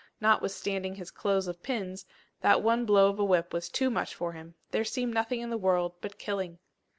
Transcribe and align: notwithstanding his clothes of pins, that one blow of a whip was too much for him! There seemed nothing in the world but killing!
notwithstanding 0.19 0.95
his 0.95 1.11
clothes 1.11 1.45
of 1.45 1.61
pins, 1.61 2.07
that 2.39 2.63
one 2.63 2.85
blow 2.87 3.07
of 3.11 3.19
a 3.19 3.23
whip 3.23 3.53
was 3.53 3.69
too 3.69 3.87
much 3.91 4.15
for 4.15 4.31
him! 4.31 4.55
There 4.71 4.83
seemed 4.83 5.13
nothing 5.13 5.41
in 5.41 5.51
the 5.51 5.59
world 5.59 5.93
but 6.01 6.17
killing! 6.17 6.57